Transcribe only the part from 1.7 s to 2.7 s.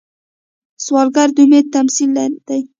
تمثیل دی